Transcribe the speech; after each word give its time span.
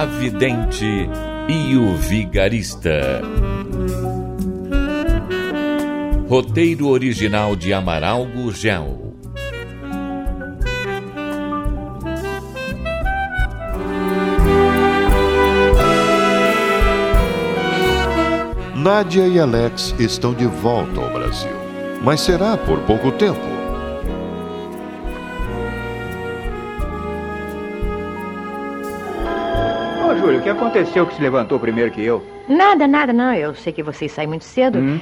A 0.00 0.06
Vidente 0.06 1.10
e 1.46 1.76
o 1.76 1.94
Vigarista. 1.94 3.20
Roteiro 6.26 6.88
original 6.88 7.54
de 7.54 7.74
Amaral 7.74 8.24
Gurgel. 8.24 9.14
Nádia 18.74 19.28
e 19.28 19.38
Alex 19.38 19.94
estão 19.98 20.32
de 20.32 20.46
volta 20.46 20.98
ao 20.98 21.12
Brasil. 21.12 21.52
Mas 22.02 22.22
será 22.22 22.56
por 22.56 22.78
pouco 22.86 23.12
tempo. 23.12 23.59
Ô, 30.20 30.22
Júlio, 30.22 30.40
o 30.40 30.42
que 30.42 30.50
aconteceu 30.50 31.06
que 31.06 31.14
se 31.14 31.22
levantou 31.22 31.58
primeiro 31.58 31.90
que 31.90 32.04
eu? 32.04 32.22
Nada, 32.46 32.86
nada, 32.86 33.10
não. 33.10 33.32
Eu 33.32 33.54
sei 33.54 33.72
que 33.72 33.82
vocês 33.82 34.12
saem 34.12 34.28
muito 34.28 34.44
cedo. 34.44 34.78
Hum? 34.78 35.00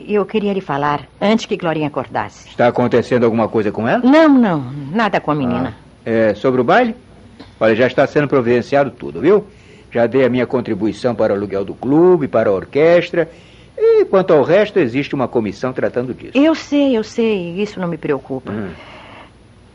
Eu 0.00 0.26
queria 0.26 0.52
lhe 0.52 0.60
falar 0.60 1.06
antes 1.20 1.46
que 1.46 1.56
Glorinha 1.56 1.86
acordasse. 1.86 2.48
Está 2.48 2.66
acontecendo 2.66 3.22
alguma 3.22 3.48
coisa 3.48 3.70
com 3.70 3.86
ela? 3.86 4.02
Não, 4.02 4.28
não. 4.28 4.64
Nada 4.92 5.20
com 5.20 5.30
a 5.30 5.34
menina. 5.34 5.76
É, 6.04 6.34
sobre 6.34 6.60
o 6.60 6.64
baile? 6.64 6.96
Olha, 7.60 7.76
já 7.76 7.86
está 7.86 8.04
sendo 8.08 8.26
providenciado 8.26 8.90
tudo, 8.90 9.20
viu? 9.20 9.46
Já 9.92 10.06
dei 10.08 10.24
a 10.24 10.28
minha 10.28 10.46
contribuição 10.46 11.14
para 11.14 11.32
o 11.32 11.36
aluguel 11.36 11.64
do 11.64 11.74
clube, 11.74 12.26
para 12.26 12.50
a 12.50 12.52
orquestra. 12.52 13.30
E 13.76 14.04
quanto 14.06 14.32
ao 14.32 14.42
resto, 14.42 14.80
existe 14.80 15.14
uma 15.14 15.28
comissão 15.28 15.72
tratando 15.72 16.12
disso. 16.12 16.36
Eu 16.36 16.56
sei, 16.56 16.98
eu 16.98 17.04
sei. 17.04 17.62
Isso 17.62 17.78
não 17.78 17.86
me 17.86 17.96
preocupa. 17.96 18.50
Hum. 18.50 18.70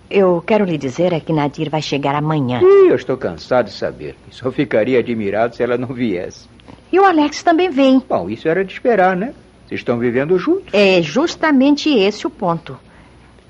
Eu 0.09 0.43
quero 0.45 0.65
lhe 0.65 0.77
dizer 0.77 1.13
é 1.13 1.19
que 1.19 1.33
Nadir 1.33 1.69
vai 1.69 1.81
chegar 1.81 2.15
amanhã. 2.15 2.59
Ih, 2.61 2.89
eu 2.89 2.95
estou 2.95 3.17
cansado 3.17 3.65
de 3.65 3.73
saber. 3.73 4.15
Só 4.29 4.51
ficaria 4.51 4.99
admirado 4.99 5.55
se 5.55 5.63
ela 5.63 5.77
não 5.77 5.87
viesse. 5.87 6.47
E 6.91 6.99
o 6.99 7.05
Alex 7.05 7.41
também 7.41 7.69
vem. 7.69 8.01
Bom, 8.07 8.29
isso 8.29 8.47
era 8.47 8.63
de 8.63 8.71
esperar, 8.71 9.15
né? 9.15 9.33
Vocês 9.67 9.79
estão 9.79 9.97
vivendo 9.97 10.37
juntos. 10.37 10.73
É 10.73 11.01
justamente 11.01 11.89
esse 11.89 12.27
o 12.27 12.29
ponto. 12.29 12.77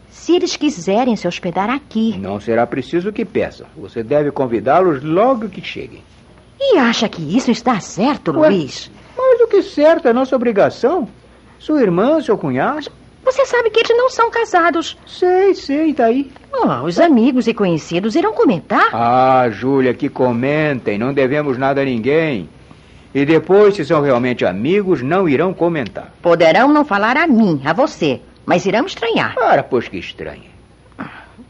Se 0.10 0.36
eles 0.36 0.56
quiserem 0.56 1.16
se 1.16 1.28
hospedar 1.28 1.70
aqui. 1.70 2.18
Não 2.18 2.40
será 2.40 2.66
preciso 2.66 3.12
que 3.12 3.26
peçam. 3.26 3.68
Você 3.76 4.04
deve 4.04 4.32
convidá-los 4.32 5.04
logo 5.04 5.50
que 5.50 5.62
cheguem. 5.62 6.02
E 6.60 6.78
acha 6.78 7.10
que 7.10 7.36
isso 7.36 7.52
está 7.52 7.80
certo, 7.82 8.32
Ué? 8.32 8.50
Luiz? 8.50 8.90
Mais 9.18 9.40
do 9.40 9.48
que 9.48 9.62
certo, 9.62 10.08
é 10.08 10.14
nossa 10.14 10.36
obrigação. 10.36 11.10
Sua 11.60 11.82
irmã, 11.82 12.22
seu 12.22 12.38
cunhado. 12.38 12.90
Você 13.24 13.46
sabe 13.46 13.70
que 13.70 13.80
eles 13.80 13.98
não 13.98 14.10
são 14.10 14.30
casados. 14.30 14.98
Sei, 15.08 15.54
sei, 15.54 15.94
tá 15.94 16.06
aí. 16.06 16.32
Oh, 16.52 16.86
os 16.86 17.00
amigos 17.00 17.48
e 17.48 17.54
conhecidos 17.54 18.16
irão 18.16 18.34
comentar. 18.34 18.90
Ah, 18.94 19.48
Júlia, 19.50 19.94
que 19.94 20.10
comentem. 20.10 20.98
Não 20.98 21.14
devemos 21.14 21.58
nada 21.58 21.82
a 21.82 21.86
ninguém. 21.86 22.50
E 23.14 23.26
depois, 23.26 23.76
se 23.76 23.86
são 23.86 24.02
realmente 24.02 24.44
amigos, 24.46 25.02
não 25.02 25.30
irão 25.30 25.54
comentar. 25.54 26.12
Poderão 26.22 26.68
não 26.68 26.84
falar 26.84 27.16
a 27.16 27.28
mim, 27.28 27.62
a 27.64 27.72
você, 27.72 28.20
mas 28.46 28.66
irão 28.66 28.86
estranhar. 28.86 29.36
Para, 29.36 29.64
pois 29.64 29.88
que 29.88 29.98
estranha. 29.98 30.52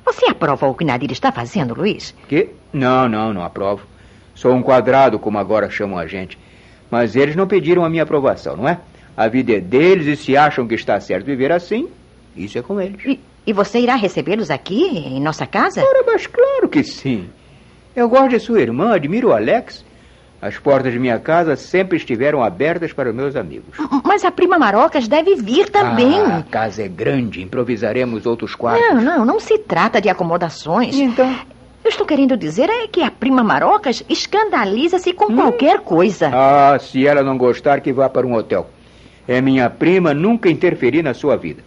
Você 0.06 0.26
aprova 0.26 0.68
o 0.68 0.76
que 0.76 0.84
Nadir 0.84 1.12
está 1.12 1.32
fazendo, 1.32 1.74
Luiz? 1.74 2.14
Que? 2.28 2.50
Não, 2.74 3.08
não, 3.08 3.34
não 3.34 3.44
aprovo. 3.44 3.84
Sou 4.36 4.54
um 4.54 4.62
quadrado, 4.62 5.18
como 5.18 5.38
agora 5.38 5.70
chamam 5.70 5.98
a 5.98 6.06
gente. 6.06 6.38
Mas 6.92 7.16
eles 7.16 7.36
não 7.36 7.48
pediram 7.48 7.86
a 7.86 7.90
minha 7.90 8.04
aprovação, 8.04 8.58
não 8.58 8.68
é? 8.68 8.80
A 9.16 9.28
vida 9.28 9.54
é 9.54 9.60
deles 9.60 10.08
e 10.08 10.16
se 10.16 10.36
acham 10.36 10.68
que 10.68 10.76
está 10.76 11.00
certo 11.00 11.26
viver 11.26 11.52
assim, 11.52 11.88
isso 12.36 12.58
é 12.58 12.62
com 12.62 12.82
eles. 12.82 13.00
E, 13.06 13.20
e 13.46 13.54
você 13.54 13.80
irá 13.80 13.96
recebê-los 13.96 14.50
aqui, 14.50 14.84
em 14.86 15.22
nossa 15.22 15.46
casa? 15.46 15.82
Ora, 15.82 16.04
mas 16.06 16.26
claro 16.28 16.68
que 16.68 16.84
sim. 16.84 17.30
Eu 17.96 18.10
gosto 18.10 18.30
de 18.30 18.40
sua 18.40 18.60
irmã, 18.62 18.96
admiro 18.96 19.30
o 19.30 19.34
Alex. 19.34 19.86
As 20.42 20.58
portas 20.58 20.92
de 20.92 21.00
minha 21.00 21.20
casa 21.20 21.56
sempre 21.56 21.96
estiveram 21.96 22.44
abertas 22.44 22.92
para 22.92 23.10
os 23.10 23.16
meus 23.16 23.34
amigos. 23.36 23.78
Mas 24.04 24.26
a 24.26 24.32
prima 24.32 24.60
Marocas 24.60 25.08
deve 25.08 25.36
vir 25.36 25.70
também. 25.70 26.20
Ah, 26.20 26.40
a 26.40 26.44
casa 26.44 26.84
é 26.84 26.88
grande, 26.88 27.42
improvisaremos 27.42 28.26
outros 28.26 28.54
quartos. 28.54 28.84
Não, 28.86 29.02
não, 29.02 29.26
não 29.26 29.40
se 29.40 29.58
trata 29.60 30.02
de 30.02 30.10
acomodações. 30.10 30.96
E 30.96 31.04
então? 31.04 31.34
Eu 31.82 31.90
estou 31.90 32.06
querendo 32.06 32.36
dizer 32.36 32.70
é 32.70 32.88
que 32.88 33.02
a 33.02 33.12
prima 33.12 33.42
Marocas 33.42 34.04
escandaliza-se 34.10 35.14
com 35.14 35.34
qualquer 35.34 35.80
coisa. 35.80 36.30
Ah, 36.34 36.78
se 36.78 37.08
ela 37.08 37.24
não 37.24 37.38
gostar, 37.38 37.80
que 37.80 37.94
vá 37.94 38.10
para 38.10 38.28
um 38.28 38.34
hotel. 38.34 38.70
É 39.28 39.40
minha 39.42 39.70
prima, 39.70 40.14
nunca 40.14 40.50
interferi 40.50 41.02
na 41.02 41.14
sua 41.14 41.36
vida. 41.36 41.64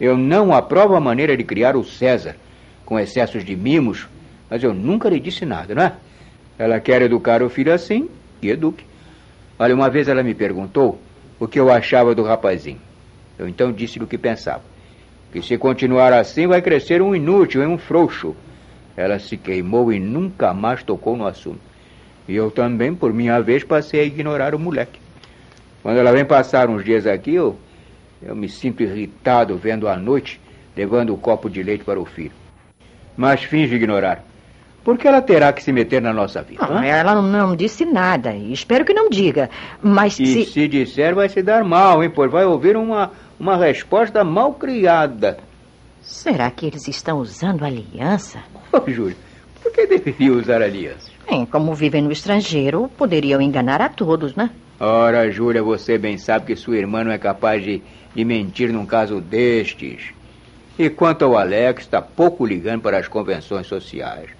Eu 0.00 0.16
não 0.16 0.54
aprovo 0.54 0.94
a 0.94 1.00
maneira 1.00 1.36
de 1.36 1.44
criar 1.44 1.76
o 1.76 1.84
César, 1.84 2.36
com 2.84 2.98
excessos 2.98 3.44
de 3.44 3.54
mimos, 3.54 4.06
mas 4.48 4.62
eu 4.62 4.72
nunca 4.72 5.08
lhe 5.08 5.20
disse 5.20 5.44
nada, 5.44 5.74
não 5.74 5.82
é? 5.82 5.92
Ela 6.58 6.80
quer 6.80 7.02
educar 7.02 7.42
o 7.42 7.50
filho 7.50 7.72
assim, 7.72 8.08
que 8.40 8.48
eduque. 8.48 8.84
Olha, 9.58 9.74
uma 9.74 9.90
vez 9.90 10.08
ela 10.08 10.22
me 10.22 10.34
perguntou 10.34 10.98
o 11.38 11.46
que 11.46 11.60
eu 11.60 11.70
achava 11.70 12.14
do 12.14 12.22
rapazinho. 12.22 12.80
Eu 13.38 13.48
então 13.48 13.72
disse-lhe 13.72 14.04
o 14.04 14.08
que 14.08 14.18
pensava. 14.18 14.62
Que 15.32 15.42
se 15.42 15.58
continuar 15.58 16.12
assim, 16.12 16.46
vai 16.46 16.62
crescer 16.62 17.02
um 17.02 17.14
inútil, 17.14 17.62
um 17.68 17.76
frouxo. 17.76 18.34
Ela 18.96 19.18
se 19.18 19.36
queimou 19.36 19.92
e 19.92 20.00
nunca 20.00 20.54
mais 20.54 20.82
tocou 20.82 21.16
no 21.16 21.26
assunto. 21.26 21.60
E 22.26 22.34
eu 22.34 22.50
também, 22.50 22.94
por 22.94 23.12
minha 23.12 23.40
vez, 23.40 23.62
passei 23.62 24.00
a 24.00 24.04
ignorar 24.04 24.54
o 24.54 24.58
moleque. 24.58 24.98
Quando 25.82 25.98
ela 25.98 26.12
vem 26.12 26.24
passar 26.24 26.68
uns 26.68 26.84
dias 26.84 27.06
aqui, 27.06 27.34
eu, 27.34 27.56
eu 28.22 28.34
me 28.34 28.48
sinto 28.48 28.82
irritado 28.82 29.56
vendo 29.56 29.88
à 29.88 29.96
noite 29.96 30.40
levando 30.76 31.12
o 31.12 31.18
copo 31.18 31.48
de 31.50 31.62
leite 31.62 31.84
para 31.84 32.00
o 32.00 32.04
filho. 32.04 32.32
Mas 33.16 33.42
finge 33.42 33.74
ignorar. 33.74 34.24
Por 34.84 34.96
que 34.96 35.06
ela 35.08 35.20
terá 35.20 35.52
que 35.52 35.62
se 35.62 35.72
meter 35.72 36.00
na 36.00 36.12
nossa 36.12 36.40
vida? 36.40 36.64
Não, 36.66 36.82
ela 36.82 37.20
não, 37.20 37.54
disse 37.54 37.84
nada 37.84 38.32
e 38.32 38.52
espero 38.52 38.84
que 38.84 38.94
não 38.94 39.10
diga. 39.10 39.50
Mas 39.82 40.18
E 40.18 40.26
se... 40.26 40.44
se 40.46 40.68
disser, 40.68 41.14
vai 41.14 41.28
se 41.28 41.42
dar 41.42 41.64
mal, 41.64 42.02
hein? 42.02 42.10
Pois 42.14 42.30
vai 42.30 42.44
ouvir 42.44 42.76
uma, 42.76 43.10
uma 43.38 43.56
resposta 43.56 44.22
mal 44.24 44.54
criada. 44.54 45.38
Será 46.00 46.50
que 46.50 46.64
eles 46.64 46.86
estão 46.88 47.18
usando 47.18 47.64
aliança? 47.64 48.38
Ô, 48.72 48.88
Júlio, 48.90 49.16
por 49.62 49.72
que 49.72 49.86
deveria 49.86 50.32
usar 50.32 50.62
alianças? 50.62 51.10
Bem, 51.28 51.44
como 51.44 51.74
vivem 51.74 52.00
no 52.00 52.12
estrangeiro, 52.12 52.88
poderiam 52.96 53.42
enganar 53.42 53.82
a 53.82 53.88
todos, 53.90 54.34
né? 54.34 54.48
Ora, 54.80 55.30
Júlia, 55.30 55.62
você 55.62 55.98
bem 55.98 56.16
sabe 56.18 56.46
que 56.46 56.56
sua 56.56 56.76
irmã 56.76 57.02
não 57.02 57.10
é 57.10 57.18
capaz 57.18 57.62
de, 57.62 57.82
de 58.14 58.24
mentir 58.24 58.72
num 58.72 58.86
caso 58.86 59.20
destes. 59.20 60.12
E 60.78 60.88
quanto 60.88 61.24
ao 61.24 61.36
Alex, 61.36 61.82
está 61.82 62.00
pouco 62.00 62.46
ligando 62.46 62.82
para 62.82 62.98
as 62.98 63.08
convenções 63.08 63.66
sociais. 63.66 64.30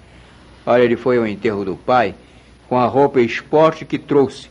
Olha, 0.64 0.82
ele 0.82 0.96
foi 0.96 1.18
ao 1.18 1.26
enterro 1.26 1.64
do 1.64 1.74
pai 1.74 2.14
com 2.68 2.78
a 2.78 2.86
roupa 2.86 3.20
esporte 3.20 3.84
que 3.84 3.98
trouxe 3.98 4.48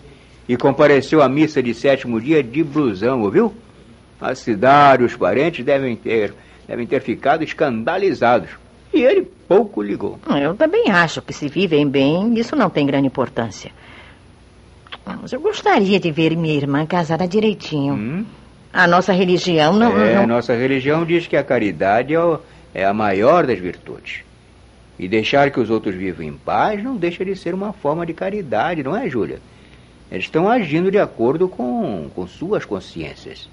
e 0.50 0.58
compareceu 0.58 1.22
à 1.22 1.30
missa 1.30 1.64
de 1.64 1.74
sétimo 1.74 2.20
dia 2.20 2.44
de 2.44 2.64
blusão, 2.64 3.22
ouviu? 3.22 3.54
A 4.20 4.34
cidade, 4.36 5.04
os 5.04 5.16
parentes 5.16 5.64
devem 5.64 5.96
ter, 5.96 6.34
devem 6.68 6.86
ter 6.88 7.02
ficado 7.02 7.44
escandalizados. 7.44 8.50
E 8.94 9.04
ele 9.04 9.22
pouco 9.48 9.82
ligou. 9.82 10.20
Eu 10.42 10.56
também 10.56 10.90
acho 10.90 11.22
que 11.22 11.32
se 11.32 11.48
vivem 11.48 11.88
bem, 11.88 12.34
isso 12.38 12.56
não 12.56 12.70
tem 12.70 12.86
grande 12.86 13.08
importância. 13.08 13.72
Mas 15.22 15.32
eu 15.34 15.40
gostaria 15.40 16.00
de 16.00 16.12
ver 16.12 16.36
minha 16.36 16.54
irmã 16.56 16.86
casada 16.86 17.28
direitinho. 17.28 17.94
Hum? 17.94 18.26
A 18.74 18.86
nossa 18.88 19.14
religião 19.14 19.74
não. 19.74 19.98
é, 20.00 20.16
não- 20.16 20.28
nossa 20.28 20.54
religião 20.56 21.06
diz 21.06 21.26
que 21.28 21.36
a 21.38 21.44
caridade 21.44 22.14
é, 22.16 22.20
é 22.74 22.86
a 22.86 22.94
maior 22.94 23.46
das 23.48 23.60
virtudes. 23.60 24.22
E 25.00 25.08
deixar 25.08 25.52
que 25.52 25.60
os 25.60 25.70
outros 25.70 25.96
vivam 25.96 26.26
em 26.26 26.34
paz 26.34 26.84
não 26.84 26.96
deixa 26.96 27.24
de 27.24 27.36
ser 27.36 27.54
uma 27.54 27.72
forma 27.72 28.06
de 28.06 28.14
caridade, 28.14 28.84
não 28.84 28.96
é, 28.96 29.08
Júlia? 29.10 29.40
Eles 30.12 30.26
estão 30.26 30.50
agindo 30.50 30.90
de 30.90 30.98
acordo 30.98 31.48
com, 31.48 32.10
com 32.16 32.26
suas 32.28 32.66
consciências. 32.66 33.48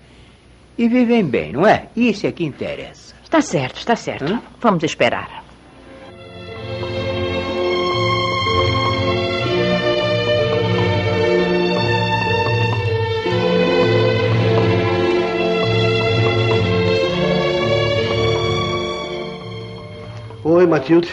E 0.78 0.88
vivem 0.88 1.24
bem, 1.24 1.52
não 1.52 1.66
é? 1.66 1.86
Isso 1.94 2.26
é 2.26 2.32
que 2.32 2.44
interessa. 2.44 3.14
Está 3.22 3.40
certo, 3.40 3.76
está 3.78 3.94
certo. 3.94 4.24
Hã? 4.32 4.42
Vamos 4.60 4.82
esperar. 4.84 5.43
Matilde. 20.74 21.08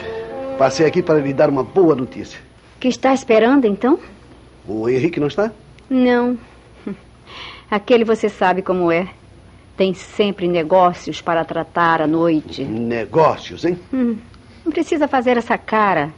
Passei 0.57 0.87
aqui 0.87 1.03
para 1.03 1.19
lhe 1.19 1.31
dar 1.31 1.47
uma 1.47 1.63
boa 1.63 1.95
notícia. 1.95 2.39
Que 2.79 2.87
está 2.87 3.13
esperando, 3.13 3.65
então? 3.67 3.99
O 4.67 4.89
Henrique 4.89 5.19
não 5.19 5.27
está? 5.27 5.51
Não. 5.87 6.35
Aquele 7.69 8.03
você 8.03 8.27
sabe 8.27 8.63
como 8.63 8.91
é. 8.91 9.07
Tem 9.77 9.93
sempre 9.93 10.47
negócios 10.47 11.21
para 11.21 11.45
tratar 11.45 12.01
à 12.01 12.07
noite. 12.07 12.63
Negócios, 12.63 13.63
hein? 13.63 13.77
Hum, 13.93 14.17
não 14.65 14.71
precisa 14.71 15.07
fazer 15.07 15.37
essa 15.37 15.59
cara. 15.59 16.11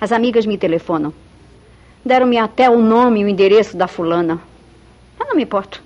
As 0.00 0.12
amigas 0.12 0.46
me 0.46 0.56
telefonam. 0.56 1.12
Deram-me 2.04 2.38
até 2.38 2.70
o 2.70 2.78
nome 2.78 3.20
e 3.20 3.24
o 3.24 3.28
endereço 3.28 3.76
da 3.76 3.88
fulana. 3.88 4.40
Mas 5.18 5.28
não 5.28 5.34
me 5.34 5.42
importo, 5.42 5.82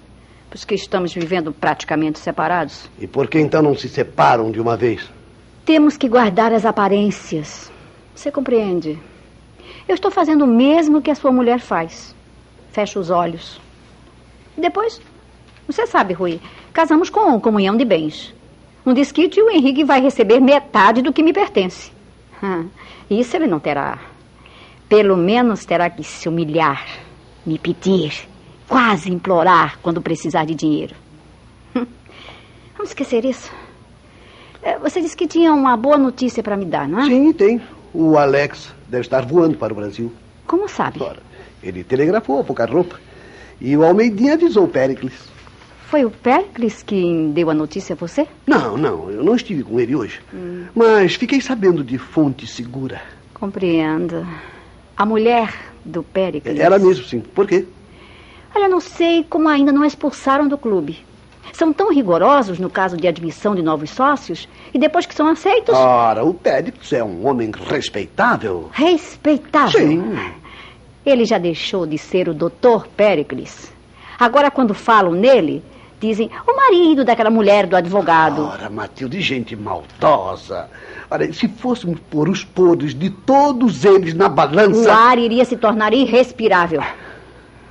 pois 0.50 0.62
que 0.62 0.74
estamos 0.74 1.14
vivendo 1.14 1.54
praticamente 1.54 2.18
separados. 2.18 2.90
E 3.00 3.06
por 3.06 3.28
que 3.28 3.40
então 3.40 3.62
não 3.62 3.74
se 3.74 3.88
separam 3.88 4.50
de 4.50 4.60
uma 4.60 4.76
vez? 4.76 5.10
Temos 5.64 5.96
que 5.96 6.08
guardar 6.08 6.52
as 6.52 6.64
aparências. 6.64 7.70
Você 8.14 8.32
compreende? 8.32 8.98
Eu 9.86 9.94
estou 9.94 10.10
fazendo 10.10 10.42
o 10.44 10.46
mesmo 10.46 11.00
que 11.00 11.10
a 11.10 11.14
sua 11.14 11.30
mulher 11.30 11.60
faz. 11.60 12.14
Fecha 12.72 12.98
os 12.98 13.10
olhos. 13.10 13.60
Depois, 14.58 15.00
você 15.66 15.86
sabe, 15.86 16.14
Rui, 16.14 16.40
casamos 16.72 17.08
com 17.08 17.40
comunhão 17.40 17.76
de 17.76 17.84
bens. 17.84 18.34
Um 18.84 18.92
desquite 18.92 19.38
e 19.38 19.42
o 19.42 19.50
Henrique 19.50 19.84
vai 19.84 20.00
receber 20.00 20.40
metade 20.40 21.00
do 21.00 21.12
que 21.12 21.22
me 21.22 21.32
pertence. 21.32 21.92
Hum, 22.42 22.68
isso 23.08 23.36
ele 23.36 23.46
não 23.46 23.60
terá. 23.60 24.00
Pelo 24.88 25.16
menos 25.16 25.64
terá 25.64 25.88
que 25.88 26.02
se 26.02 26.28
humilhar, 26.28 26.84
me 27.46 27.56
pedir, 27.56 28.28
quase 28.68 29.12
implorar 29.12 29.78
quando 29.80 30.02
precisar 30.02 30.44
de 30.44 30.56
dinheiro. 30.56 30.96
Hum, 31.76 31.86
vamos 32.74 32.90
esquecer 32.90 33.24
isso. 33.24 33.52
É, 34.62 34.78
você 34.78 35.00
disse 35.00 35.16
que 35.16 35.26
tinha 35.26 35.52
uma 35.52 35.76
boa 35.76 35.98
notícia 35.98 36.42
para 36.42 36.56
me 36.56 36.64
dar, 36.64 36.88
não 36.88 37.00
é? 37.00 37.06
Sim, 37.06 37.32
tem. 37.32 37.60
O 37.92 38.16
Alex 38.16 38.72
deve 38.88 39.02
estar 39.02 39.26
voando 39.26 39.56
para 39.58 39.72
o 39.72 39.76
Brasil. 39.76 40.12
Como 40.46 40.68
sabe? 40.68 41.02
Ora, 41.02 41.20
ele 41.62 41.82
telegrafou 41.82 42.40
a 42.40 42.44
pouca 42.44 42.64
roupa. 42.64 42.98
E 43.60 43.76
o 43.76 43.84
Almeidinha 43.84 44.34
avisou 44.34 44.64
o 44.64 44.68
Péricles. 44.68 45.12
Foi 45.86 46.04
o 46.04 46.10
Péricles 46.10 46.82
que 46.82 47.30
deu 47.34 47.50
a 47.50 47.54
notícia 47.54 47.92
a 47.92 47.96
você? 47.96 48.26
Não, 48.46 48.78
não, 48.78 49.10
eu 49.10 49.22
não 49.22 49.34
estive 49.34 49.62
com 49.62 49.78
ele 49.78 49.94
hoje. 49.94 50.20
Hum. 50.32 50.64
Mas 50.74 51.16
fiquei 51.16 51.40
sabendo 51.40 51.84
de 51.84 51.98
fonte 51.98 52.46
segura. 52.46 53.02
Compreendo. 53.34 54.26
A 54.96 55.04
mulher 55.04 55.52
do 55.84 56.02
Péricles. 56.02 56.58
Ela 56.58 56.78
mesmo, 56.78 57.04
sim. 57.04 57.20
Por 57.20 57.46
quê? 57.46 57.66
Olha, 58.54 58.68
não 58.68 58.80
sei 58.80 59.24
como 59.28 59.48
ainda 59.48 59.72
não 59.72 59.84
expulsaram 59.84 60.46
do 60.46 60.56
clube. 60.56 61.04
São 61.52 61.72
tão 61.72 61.92
rigorosos 61.92 62.58
no 62.58 62.70
caso 62.70 62.96
de 62.96 63.06
admissão 63.08 63.54
de 63.54 63.62
novos 63.62 63.90
sócios 63.90 64.48
e 64.72 64.78
depois 64.78 65.06
que 65.06 65.14
são 65.14 65.26
aceitos. 65.26 65.74
Ora, 65.74 66.24
o 66.24 66.32
Péricles 66.32 66.92
é 66.92 67.02
um 67.02 67.26
homem 67.26 67.50
respeitável. 67.68 68.70
Respeitável? 68.72 69.80
Sim. 69.80 70.18
Ele 71.04 71.24
já 71.24 71.38
deixou 71.38 71.86
de 71.86 71.98
ser 71.98 72.28
o 72.28 72.34
doutor 72.34 72.86
Péricles. 72.86 73.72
Agora, 74.18 74.50
quando 74.50 74.72
falam 74.72 75.12
nele, 75.12 75.62
dizem 76.00 76.30
o 76.46 76.56
marido 76.56 77.04
daquela 77.04 77.30
mulher 77.30 77.66
do 77.66 77.76
advogado. 77.76 78.44
Ora, 78.44 78.70
Matilde, 78.70 79.20
gente 79.20 79.54
maldosa. 79.56 80.68
Ora, 81.10 81.32
se 81.32 81.48
fôssemos 81.48 81.98
pôr 82.10 82.28
os 82.28 82.44
podres 82.44 82.94
de 82.94 83.10
todos 83.10 83.84
eles 83.84 84.14
na 84.14 84.28
balança. 84.28 84.88
O 84.88 84.92
ar 84.92 85.18
iria 85.18 85.44
se 85.44 85.56
tornar 85.56 85.92
irrespirável. 85.92 86.82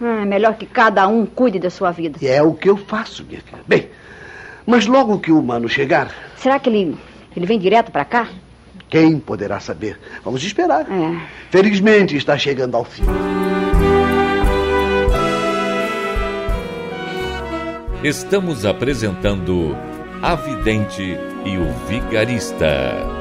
É 0.02 0.26
melhor 0.26 0.56
que 0.56 0.66
cada 0.66 1.08
um 1.08 1.26
cuide 1.26 1.60
da 1.60 1.70
sua 1.70 1.92
vida. 1.92 2.18
É 2.26 2.42
o 2.42 2.54
que 2.54 2.70
eu 2.70 2.76
faço, 2.76 3.24
minha 3.24 3.42
filha. 3.42 3.62
Bem, 3.68 3.90
mas 4.66 4.88
logo 4.88 5.20
que 5.20 5.32
o 5.32 5.42
mano 5.42 5.70
chegar. 5.70 6.12
Será 6.36 6.58
que 6.60 6.70
ele, 6.70 6.98
ele 7.36 7.46
vem 7.46 7.60
direto 7.60 7.92
para 7.92 8.04
cá? 8.06 8.28
Quem 8.90 9.20
poderá 9.20 9.60
saber? 9.60 10.00
Vamos 10.24 10.44
esperar. 10.44 10.82
É. 10.82 11.22
Felizmente 11.50 12.18
está 12.18 12.38
chegando 12.38 12.76
ao 12.76 12.84
fim. 12.84 13.04
Estamos 18.04 18.66
apresentando 18.66 19.78
A 20.22 20.36
Vidente 20.36 21.18
e 21.46 21.58
o 21.58 21.72
Vigarista. 21.88 23.21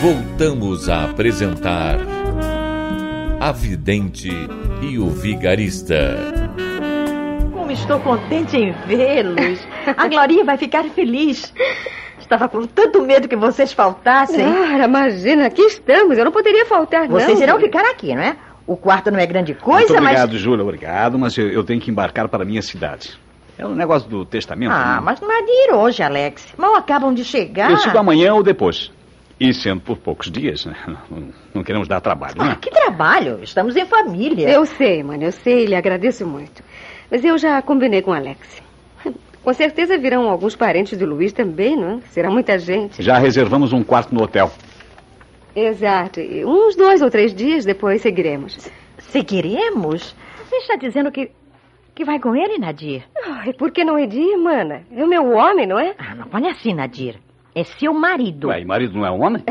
Voltamos 0.00 0.88
a 0.88 1.06
apresentar 1.06 1.98
A 3.40 3.50
Vidente 3.50 4.30
e 4.80 4.96
o 4.96 5.10
Vigarista. 5.10 6.16
Como 7.52 7.72
estou 7.72 7.98
contente 7.98 8.56
em 8.56 8.70
vê-los. 8.86 9.58
A 9.96 10.06
Glorinha 10.06 10.44
vai 10.44 10.56
ficar 10.56 10.84
feliz. 10.90 11.52
Estava 12.20 12.48
com 12.48 12.64
tanto 12.64 13.02
medo 13.02 13.26
que 13.26 13.34
vocês 13.34 13.72
faltassem. 13.72 14.44
Ah, 14.44 14.84
imagina, 14.84 15.46
aqui 15.46 15.62
estamos. 15.62 16.16
Eu 16.16 16.26
não 16.26 16.32
poderia 16.32 16.64
faltar, 16.64 17.08
não. 17.08 17.18
Vocês 17.18 17.40
irão 17.40 17.58
ficar 17.58 17.84
aqui, 17.90 18.14
não 18.14 18.22
é? 18.22 18.36
O 18.68 18.76
quarto 18.76 19.10
não 19.10 19.18
é 19.18 19.26
grande 19.26 19.54
coisa, 19.54 19.88
Muito 19.88 20.00
obrigado, 20.00 20.32
mas... 20.32 20.40
Júlia, 20.40 20.62
obrigado, 20.62 21.18
mas 21.18 21.36
eu, 21.36 21.48
eu, 21.48 21.64
tenho 21.64 21.80
que 21.80 21.90
embarcar 21.90 22.28
para 22.28 22.44
a 22.44 22.46
minha 22.46 22.62
cidade. 22.62 23.18
É 23.58 23.66
um 23.66 23.74
negócio 23.74 24.08
do 24.08 24.24
testamento. 24.24 24.70
Ah, 24.70 24.94
né? 24.96 25.00
mas 25.02 25.20
não 25.20 25.32
é 25.32 25.42
de 25.42 25.50
ir 25.50 25.74
hoje, 25.74 26.04
Alex. 26.04 26.54
Mal 26.56 26.76
acabam 26.76 27.12
de 27.12 27.24
chegar. 27.24 27.72
Eu 27.72 27.78
sigo 27.78 27.98
amanhã 27.98 28.34
ou 28.34 28.44
depois. 28.44 28.92
E 29.40 29.54
sendo 29.54 29.80
por 29.80 29.98
poucos 29.98 30.30
dias, 30.30 30.64
né? 30.64 30.74
não, 31.08 31.28
não, 31.54 31.62
queremos 31.62 31.86
dar 31.86 32.00
trabalho, 32.00 32.34
ah, 32.38 32.44
né? 32.44 32.58
Que 32.60 32.70
trabalho? 32.70 33.40
Estamos 33.42 33.76
em 33.76 33.86
família. 33.86 34.48
Eu 34.48 34.66
sei, 34.66 35.02
mano, 35.02 35.22
eu 35.22 35.32
sei, 35.32 35.64
lhe 35.64 35.76
agradeço 35.76 36.26
muito. 36.26 36.62
Mas 37.08 37.24
eu 37.24 37.38
já 37.38 37.62
combinei 37.62 38.02
com 38.02 38.10
o 38.10 38.14
Alex. 38.14 38.60
Com 39.44 39.52
certeza 39.52 39.96
virão 39.96 40.28
alguns 40.28 40.56
parentes 40.56 40.98
do 40.98 41.06
Luiz 41.06 41.32
também, 41.32 41.76
não 41.76 41.98
é? 41.98 42.00
Será 42.10 42.30
muita 42.30 42.58
gente. 42.58 43.00
Já 43.00 43.16
reservamos 43.18 43.72
um 43.72 43.84
quarto 43.84 44.12
no 44.12 44.22
hotel. 44.22 44.50
Exato. 45.54 46.20
E 46.20 46.44
uns 46.44 46.74
dois 46.74 47.00
ou 47.00 47.10
três 47.10 47.32
dias 47.32 47.64
depois 47.64 48.02
seguiremos. 48.02 48.58
Seguiremos? 48.98 50.16
Você 50.48 50.56
está 50.56 50.76
dizendo 50.76 51.12
que, 51.12 51.30
que 51.94 52.04
vai 52.04 52.18
com 52.18 52.34
ele, 52.34 52.58
Nadir? 52.58 53.04
E 53.46 53.52
por 53.52 53.70
que 53.70 53.84
não 53.84 53.98
Edir, 53.98 54.36
mana? 54.36 54.82
É 54.90 55.04
o 55.04 55.08
meu 55.08 55.30
homem, 55.32 55.66
não 55.66 55.78
é? 55.78 55.94
Ah, 55.96 56.14
não 56.14 56.26
fale 56.26 56.48
assim, 56.48 56.74
Nadir. 56.74 57.16
É 57.58 57.64
seu 57.64 57.92
marido. 57.92 58.50
Ué, 58.50 58.60
e 58.60 58.64
marido 58.64 58.96
não 58.96 59.04
é 59.04 59.10
um 59.10 59.20
homem? 59.20 59.42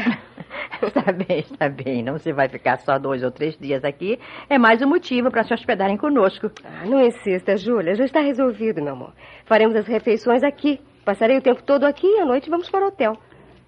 está 0.82 1.12
bem, 1.12 1.40
está 1.40 1.68
bem. 1.68 2.02
Não 2.02 2.18
se 2.18 2.32
vai 2.32 2.48
ficar 2.48 2.78
só 2.78 2.98
dois 2.98 3.22
ou 3.22 3.32
três 3.32 3.58
dias 3.58 3.84
aqui. 3.84 4.18
É 4.50 4.58
mais 4.58 4.82
um 4.82 4.88
motivo 4.88 5.30
para 5.30 5.44
se 5.44 5.54
hospedarem 5.54 5.98
conosco. 5.98 6.50
Ah, 6.64 6.86
não 6.86 7.06
insista, 7.06 7.58
Júlia. 7.58 7.96
Já 7.96 8.06
está 8.06 8.22
resolvido, 8.22 8.82
meu 8.82 8.94
amor. 8.94 9.12
Faremos 9.46 9.76
as 9.76 9.86
refeições 9.86 10.42
aqui. 10.42 10.80
Passarei 11.04 11.38
o 11.38 11.42
tempo 11.42 11.62
todo 11.64 11.84
aqui 11.84 12.08
e 12.08 12.20
à 12.22 12.26
noite 12.26 12.50
vamos 12.50 12.70
para 12.70 12.86
o 12.86 12.88
hotel. 12.88 13.18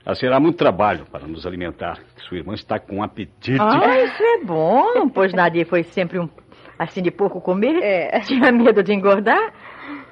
Ah, 0.05 0.15
será 0.15 0.39
muito 0.39 0.57
trabalho 0.57 1.05
para 1.11 1.27
nos 1.27 1.45
alimentar. 1.45 1.99
Sua 2.19 2.37
irmã 2.37 2.53
está 2.53 2.79
com 2.79 2.99
um 2.99 3.03
apetite. 3.03 3.59
Ah, 3.59 3.99
isso 4.01 4.23
é 4.23 4.45
bom, 4.45 5.09
pois 5.09 5.33
Nadir 5.33 5.67
foi 5.67 5.83
sempre 5.83 6.17
um 6.17 6.29
assim 6.77 7.01
de 7.01 7.11
pouco 7.11 7.41
comer. 7.41 7.75
É. 7.83 8.21
Tinha 8.21 8.53
medo 8.53 8.81
de 8.81 8.93
engordar. 8.93 9.51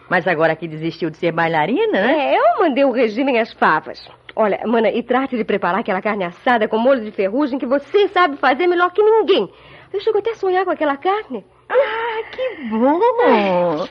Mas 0.10 0.28
agora 0.28 0.56
que 0.56 0.68
desistiu 0.68 1.10
de 1.10 1.18
ser 1.18 1.32
bailarina, 1.32 2.02
né? 2.02 2.34
É, 2.34 2.38
eu 2.38 2.60
mandei 2.60 2.86
o 2.86 2.92
regime 2.92 3.38
às 3.38 3.52
favas. 3.54 4.08
Olha, 4.36 4.60
mana, 4.66 4.90
e 4.90 5.02
trate 5.02 5.36
de 5.36 5.44
preparar 5.44 5.80
aquela 5.80 6.02
carne 6.02 6.24
assada 6.24 6.68
com 6.68 6.78
molho 6.78 7.04
de 7.04 7.12
ferrugem 7.12 7.58
que 7.58 7.66
você 7.66 8.08
sabe 8.10 8.38
fazer 8.38 8.68
melhor 8.68 8.92
que 8.92 9.02
ninguém. 9.02 9.50
Eu 9.92 10.00
chego 10.00 10.20
até 10.20 10.32
a 10.32 10.36
sonhar 10.36 10.64
com 10.64 10.72
aquela 10.72 10.96
carne. 10.96 11.44
Ah, 11.70 12.24
que 12.32 12.70
bom! 12.70 13.88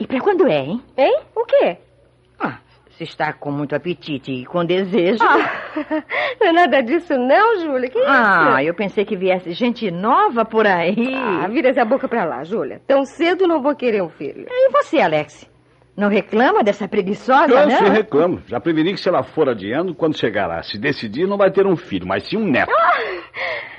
E 0.00 0.06
para 0.06 0.20
quando 0.20 0.46
é, 0.48 0.60
hein? 0.60 0.82
Hein? 0.96 1.16
O 1.36 1.44
quê? 1.44 1.76
Ah, 2.94 2.98
se 2.98 3.04
está 3.04 3.32
com 3.32 3.50
muito 3.50 3.74
apetite 3.74 4.30
e 4.32 4.44
com 4.46 4.64
desejo. 4.64 5.22
Ah, 5.22 5.50
não 6.40 6.48
é 6.48 6.52
nada 6.52 6.80
disso, 6.82 7.16
não, 7.18 7.60
Júlia. 7.60 7.90
Que 7.90 7.98
ah, 8.06 8.58
isso? 8.58 8.68
eu 8.68 8.74
pensei 8.74 9.04
que 9.04 9.16
viesse 9.16 9.52
gente 9.52 9.90
nova 9.90 10.44
por 10.44 10.66
aí. 10.66 11.14
Ah, 11.14 11.48
vira 11.48 11.70
essa 11.70 11.84
boca 11.84 12.08
pra 12.08 12.24
lá, 12.24 12.44
Júlia. 12.44 12.80
Tão 12.86 13.04
cedo 13.04 13.46
não 13.46 13.60
vou 13.60 13.74
querer 13.74 14.02
um 14.02 14.08
filho. 14.08 14.46
E 14.48 14.70
você, 14.70 15.00
Alex? 15.00 15.50
Não 15.96 16.08
reclama 16.08 16.62
dessa 16.64 16.88
preguiçosa, 16.88 17.52
Eu 17.52 17.68
não? 17.68 17.78
sim 17.78 17.88
reclamo. 17.90 18.42
Já 18.46 18.58
preveni 18.60 18.92
que 18.94 19.00
se 19.00 19.08
ela 19.08 19.22
for 19.22 19.48
adiando, 19.48 19.94
quando 19.94 20.18
chegar 20.18 20.46
lá, 20.48 20.62
se 20.62 20.76
decidir, 20.78 21.26
não 21.26 21.36
vai 21.36 21.50
ter 21.50 21.66
um 21.66 21.76
filho, 21.76 22.06
mas 22.06 22.24
sim 22.28 22.36
um 22.36 22.44
neto. 22.44 22.72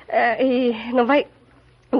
É, 0.07 0.41
e 0.45 0.93
não 0.93 1.05
vai. 1.05 1.25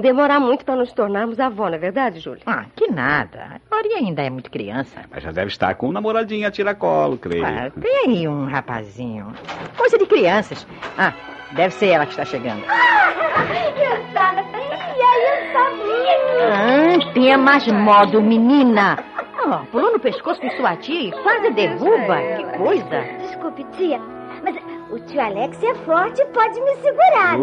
Demorar 0.00 0.40
muito 0.40 0.64
para 0.64 0.76
nos 0.76 0.92
tornarmos 0.92 1.38
avó, 1.40 1.68
não 1.68 1.74
é 1.74 1.78
verdade, 1.78 2.20
Júlia? 2.20 2.42
Ah, 2.46 2.64
que 2.74 2.88
nada. 2.90 3.60
A 3.70 3.74
Maria 3.74 3.96
ainda 3.96 4.22
é 4.22 4.30
muito 4.30 4.50
criança. 4.50 5.00
Mas 5.10 5.22
já 5.22 5.30
deve 5.32 5.48
estar 5.48 5.74
com 5.74 5.88
um 5.88 5.92
namoradinho 5.92 6.46
a 6.46 6.50
tiracolo, 6.50 7.16
creio. 7.18 7.44
Ah, 7.44 7.70
tem 7.80 7.96
aí 8.06 8.28
um 8.28 8.46
rapazinho. 8.46 9.32
Coisa 9.76 9.98
de 9.98 10.06
crianças. 10.06 10.66
Ah, 10.96 11.12
deve 11.52 11.74
ser 11.74 11.88
ela 11.88 12.04
que 12.06 12.12
está 12.12 12.24
chegando. 12.24 12.62
Eu 12.62 14.02
sabia, 14.12 15.10
eu 15.22 15.52
sabia. 15.52 16.16
Ah, 16.52 17.12
tenha 17.12 17.38
mais 17.38 17.66
modo, 17.68 18.20
menina. 18.22 18.98
Ah, 19.38 19.62
pulou 19.70 19.92
no 19.92 20.00
pescoço 20.00 20.40
de 20.40 20.50
sua 20.56 20.76
tia 20.76 21.08
e 21.08 21.12
quase 21.22 21.50
derruba. 21.50 22.16
Que 22.36 22.58
coisa. 22.58 23.00
Desculpe, 23.20 23.64
tia, 23.76 24.00
mas 24.42 24.56
o 24.90 24.98
tio 25.00 25.20
Alex 25.20 25.62
é 25.62 25.74
forte 25.76 26.20
e 26.22 26.26
pode 26.26 26.60
me 26.60 26.76
segurar. 26.76 27.36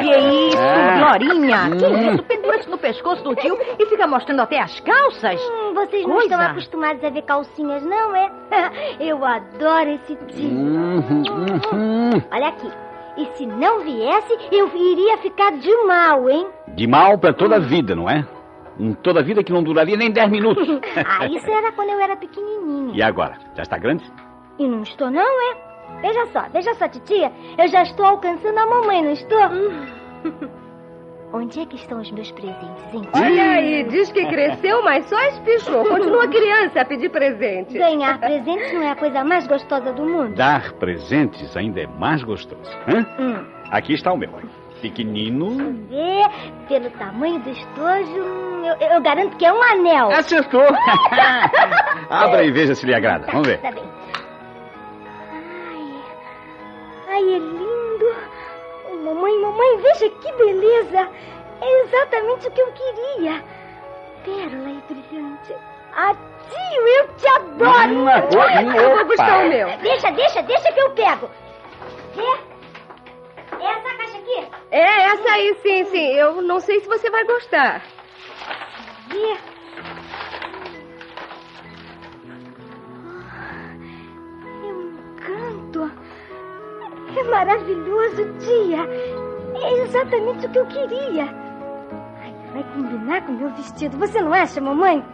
Que 0.00 0.10
é 0.12 0.48
isso, 0.48 0.58
Ah. 0.58 0.96
Glorinha? 1.18 1.70
Que 1.76 1.86
Hum. 1.86 2.14
isso? 2.14 2.22
Pendura-se 2.24 2.70
no 2.70 2.78
pescoço 2.78 3.22
do 3.22 3.34
tio 3.36 3.58
e 3.78 3.86
fica 3.86 4.06
mostrando 4.06 4.40
até 4.40 4.60
as 4.60 4.78
calças. 4.80 5.40
Hum, 5.40 5.74
vocês 5.74 6.04
não 6.06 6.12
Coisa. 6.16 6.34
estão 6.34 6.40
acostumados 6.50 7.04
a 7.04 7.10
ver 7.10 7.22
calcinhas, 7.22 7.82
não 7.84 8.16
é? 8.16 8.30
Eu 9.00 9.24
adoro 9.24 9.90
esse 9.90 10.16
tio. 10.16 10.48
Uhum, 10.50 11.22
uhum. 11.72 12.22
Olha 12.32 12.48
aqui. 12.48 12.70
E 13.16 13.26
se 13.36 13.44
não 13.44 13.80
viesse, 13.80 14.38
eu 14.52 14.68
iria 14.74 15.18
ficar 15.18 15.50
de 15.52 15.74
mal, 15.84 16.28
hein? 16.30 16.46
De 16.68 16.86
mal 16.86 17.18
pra 17.18 17.32
toda 17.34 17.56
a 17.56 17.58
vida, 17.58 17.94
não 17.94 18.08
é? 18.08 18.24
Um 18.78 18.94
toda 18.94 19.20
a 19.20 19.22
vida 19.22 19.42
que 19.44 19.52
não 19.52 19.62
duraria 19.62 19.96
nem 19.96 20.10
10 20.10 20.30
minutos. 20.30 20.66
Ah, 21.04 21.26
isso 21.26 21.50
era 21.50 21.70
quando 21.72 21.90
eu 21.90 22.00
era 22.00 22.16
pequenininha. 22.16 22.92
E 22.94 23.02
agora? 23.02 23.34
Já 23.54 23.62
está 23.62 23.76
grande? 23.76 24.04
E 24.58 24.66
não 24.66 24.82
estou, 24.82 25.10
não, 25.10 25.20
é? 25.22 25.69
Veja 26.00 26.26
só, 26.32 26.42
veja 26.52 26.74
só, 26.74 26.88
titia. 26.88 27.32
Eu 27.58 27.68
já 27.68 27.82
estou 27.82 28.06
alcançando 28.06 28.58
a 28.58 28.66
mamãe, 28.66 29.02
não 29.02 29.12
estou? 29.12 29.40
Onde 31.32 31.60
é 31.60 31.66
que 31.66 31.76
estão 31.76 32.00
os 32.00 32.10
meus 32.10 32.32
presentes, 32.32 32.92
hein? 32.92 33.02
Olha 33.14 33.52
aí, 33.52 33.84
diz 33.84 34.10
que 34.10 34.26
cresceu, 34.26 34.82
mas 34.82 35.04
só 35.04 35.16
espichou. 35.28 35.84
Continua 35.84 36.26
criança 36.26 36.80
a 36.80 36.84
pedir 36.84 37.08
presente. 37.08 37.78
Ganhar 37.78 38.18
presentes 38.18 38.72
não 38.72 38.82
é 38.82 38.90
a 38.90 38.96
coisa 38.96 39.22
mais 39.22 39.46
gostosa 39.46 39.92
do 39.92 40.04
mundo? 40.04 40.34
Dar 40.34 40.72
presentes 40.72 41.56
ainda 41.56 41.82
é 41.82 41.86
mais 41.86 42.24
gostoso. 42.24 42.76
Hã? 42.88 43.06
Hum. 43.22 43.44
Aqui 43.70 43.92
está 43.94 44.12
o 44.12 44.16
meu. 44.16 44.30
Pequenino. 44.82 45.86
Vê, 45.88 46.22
pelo 46.66 46.90
tamanho 46.90 47.38
do 47.40 47.50
estojo, 47.50 48.20
hum, 48.20 48.64
eu, 48.64 48.88
eu 48.88 49.00
garanto 49.00 49.36
que 49.36 49.44
é 49.44 49.52
um 49.52 49.62
anel. 49.62 50.10
Acertou! 50.10 50.66
Abra 52.10 52.44
e 52.44 52.50
veja 52.50 52.74
se 52.74 52.86
lhe 52.86 52.94
agrada. 52.94 53.26
Vamos 53.30 53.46
ver. 53.46 53.58
Tá 53.60 53.70
bem. 53.70 53.84
Mamãe, 59.60 59.76
veja 59.78 60.08
que 60.08 60.32
beleza. 60.32 61.08
É 61.60 61.82
exatamente 61.82 62.48
o 62.48 62.50
que 62.50 62.60
eu 62.60 62.72
queria. 62.72 63.44
Pérola 64.24 64.70
e 64.70 64.82
brilhante. 64.88 65.54
Ah, 65.92 66.14
tio, 66.48 66.86
eu 66.86 67.08
te 67.16 67.28
adoro. 67.28 67.92
Hum, 67.92 68.06
opa. 68.08 68.96
Vou 68.96 69.04
buscar 69.06 69.44
o 69.44 69.48
meu. 69.48 69.68
Deixa, 69.78 70.10
deixa, 70.12 70.42
deixa 70.42 70.72
que 70.72 70.80
eu 70.80 70.90
pego. 70.90 71.30
Vê? 72.14 72.50
Essa 73.62 73.96
caixa 73.96 74.18
aqui. 74.18 74.48
É, 74.70 75.02
essa 75.08 75.30
aí, 75.30 75.54
sim, 75.62 75.84
sim. 75.86 76.12
Eu 76.14 76.40
não 76.42 76.60
sei 76.60 76.80
se 76.80 76.88
você 76.88 77.10
vai 77.10 77.24
gostar. 77.24 77.82
Vê? 79.08 79.36
É 84.62 84.72
um 84.72 85.12
encanto. 85.12 85.90
É 87.18 87.22
maravilhoso, 87.24 88.38
tia. 88.38 89.29
É 89.62 89.82
exatamente 89.82 90.46
o 90.46 90.50
que 90.50 90.58
eu 90.58 90.66
queria. 90.66 91.24
Ai, 91.24 92.34
vai 92.52 92.64
combinar 92.74 93.22
com 93.26 93.32
o 93.32 93.36
meu 93.36 93.50
vestido. 93.50 93.98
Você 93.98 94.20
não 94.20 94.32
acha, 94.32 94.60
mamãe? 94.60 95.04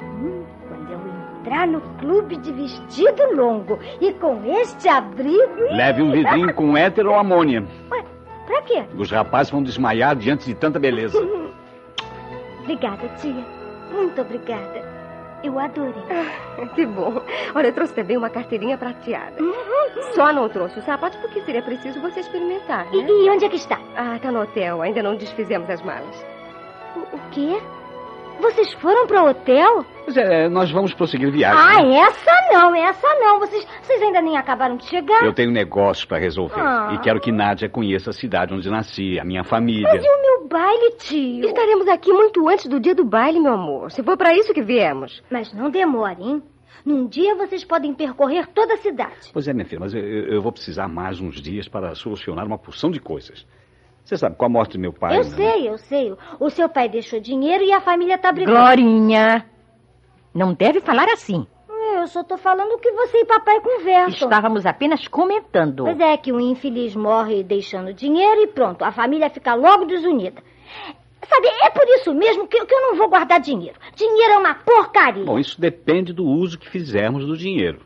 Hum, 0.00 0.44
quando 0.68 0.92
eu 0.92 1.00
entrar 1.40 1.66
no 1.66 1.80
clube 1.98 2.36
de 2.36 2.52
vestido 2.52 3.34
longo 3.34 3.78
e 4.00 4.12
com 4.14 4.44
este 4.44 4.88
abrigo... 4.88 5.60
Leve 5.70 6.02
um 6.02 6.10
vidrinho 6.10 6.54
com 6.54 6.76
éter 6.76 7.06
ou 7.06 7.14
amônia. 7.14 7.64
Ué, 7.90 8.04
pra 8.46 8.62
quê? 8.62 8.84
Os 8.96 9.10
rapazes 9.10 9.50
vão 9.50 9.62
desmaiar 9.62 10.14
diante 10.16 10.46
de 10.46 10.54
tanta 10.54 10.78
beleza. 10.78 11.18
Obrigada, 12.62 13.08
tia. 13.16 13.44
Muito 13.90 14.20
obrigada. 14.20 14.97
Eu 15.42 15.58
adorei. 15.58 15.94
Que 16.74 16.84
bom. 16.84 17.22
Olha, 17.54 17.68
eu 17.68 17.72
trouxe 17.72 17.94
também 17.94 18.16
uma 18.16 18.28
carteirinha 18.28 18.76
prateada. 18.76 19.36
Só 20.14 20.32
não 20.32 20.48
trouxe 20.48 20.78
o 20.78 20.82
sapato 20.82 21.16
porque 21.18 21.40
seria 21.42 21.62
preciso 21.62 22.00
você 22.00 22.20
experimentar, 22.20 22.86
E, 22.92 23.02
né? 23.02 23.08
e 23.08 23.30
onde 23.30 23.44
é 23.44 23.48
que 23.48 23.56
está? 23.56 23.78
Ah, 23.96 24.18
tá 24.20 24.32
no 24.32 24.42
hotel. 24.42 24.82
Ainda 24.82 25.02
não 25.02 25.14
desfizemos 25.16 25.68
as 25.70 25.80
malas. 25.82 26.26
O, 26.96 27.16
o 27.16 27.20
quê? 27.30 27.60
Vocês 28.40 28.72
foram 28.74 29.06
para 29.06 29.22
o 29.22 29.30
hotel? 29.30 29.84
Pois 30.04 30.16
é, 30.16 30.48
nós 30.48 30.70
vamos 30.70 30.94
prosseguir 30.94 31.30
viagem. 31.30 31.58
Ah, 31.58 31.82
né? 31.82 31.98
essa 31.98 32.30
não, 32.52 32.74
essa 32.74 33.06
não. 33.16 33.40
Vocês, 33.40 33.66
vocês 33.82 34.00
ainda 34.02 34.22
nem 34.22 34.36
acabaram 34.36 34.76
de 34.76 34.84
chegar. 34.84 35.24
Eu 35.24 35.34
tenho 35.34 35.50
um 35.50 35.52
negócio 35.52 36.06
para 36.06 36.18
resolver. 36.18 36.60
Ah. 36.60 36.92
E 36.94 36.98
quero 36.98 37.20
que 37.20 37.32
Nádia 37.32 37.68
conheça 37.68 38.10
a 38.10 38.12
cidade 38.12 38.54
onde 38.54 38.70
nasci, 38.70 39.18
a 39.18 39.24
minha 39.24 39.44
família. 39.44 39.88
Mas 39.92 40.04
e 40.04 40.08
o 40.08 40.22
meu 40.22 40.48
baile, 40.48 40.90
tio? 40.98 41.44
Estaremos 41.44 41.88
aqui 41.88 42.12
muito 42.12 42.48
antes 42.48 42.66
do 42.66 42.80
dia 42.80 42.94
do 42.94 43.04
baile, 43.04 43.40
meu 43.40 43.52
amor. 43.52 43.90
Se 43.90 44.02
for 44.02 44.16
para 44.16 44.34
isso 44.34 44.54
que 44.54 44.62
viemos. 44.62 45.22
Mas 45.30 45.52
não 45.52 45.70
demore, 45.70 46.22
hein? 46.22 46.42
Num 46.84 47.06
dia 47.06 47.34
vocês 47.34 47.64
podem 47.64 47.92
percorrer 47.92 48.46
toda 48.46 48.74
a 48.74 48.76
cidade. 48.78 49.30
Pois 49.32 49.46
é, 49.48 49.52
minha 49.52 49.66
filha, 49.66 49.80
mas 49.80 49.92
eu, 49.92 50.00
eu 50.00 50.40
vou 50.40 50.52
precisar 50.52 50.88
mais 50.88 51.20
uns 51.20 51.40
dias 51.40 51.68
para 51.68 51.94
solucionar 51.94 52.46
uma 52.46 52.58
porção 52.58 52.90
de 52.90 53.00
coisas. 53.00 53.44
Você 54.08 54.16
sabe, 54.16 54.36
com 54.36 54.46
a 54.46 54.48
morte 54.48 54.72
do 54.72 54.80
meu 54.80 54.90
pai. 54.90 55.18
eu 55.18 55.22
né? 55.22 55.36
sei, 55.36 55.68
eu 55.68 55.76
sei. 55.76 56.16
O 56.40 56.48
seu 56.48 56.66
pai 56.66 56.88
deixou 56.88 57.20
dinheiro 57.20 57.62
e 57.62 57.70
a 57.74 57.78
família 57.78 58.16
tá 58.16 58.32
brigando. 58.32 58.56
Glorinha, 58.56 59.44
não 60.34 60.54
deve 60.54 60.80
falar 60.80 61.12
assim. 61.12 61.46
Eu 61.94 62.06
só 62.06 62.24
tô 62.24 62.38
falando 62.38 62.72
o 62.72 62.78
que 62.78 62.90
você 62.90 63.18
e 63.18 63.26
papai 63.26 63.60
conversam. 63.60 64.28
Estávamos 64.28 64.64
apenas 64.64 65.06
comentando. 65.08 65.84
Pois 65.84 66.00
é, 66.00 66.16
que 66.16 66.32
um 66.32 66.40
infeliz 66.40 66.96
morre 66.96 67.42
deixando 67.42 67.92
dinheiro 67.92 68.40
e 68.40 68.46
pronto, 68.46 68.82
a 68.82 68.90
família 68.90 69.28
fica 69.28 69.54
logo 69.54 69.84
desunida. 69.84 70.42
Sabe, 71.28 71.48
é 71.62 71.68
por 71.68 71.86
isso 71.88 72.14
mesmo 72.14 72.48
que, 72.48 72.64
que 72.64 72.74
eu 72.74 72.80
não 72.80 72.96
vou 72.96 73.10
guardar 73.10 73.38
dinheiro. 73.40 73.78
Dinheiro 73.94 74.32
é 74.32 74.38
uma 74.38 74.54
porcaria. 74.54 75.24
Bom, 75.26 75.38
isso 75.38 75.60
depende 75.60 76.14
do 76.14 76.24
uso 76.24 76.58
que 76.58 76.70
fizermos 76.70 77.26
do 77.26 77.36
dinheiro. 77.36 77.82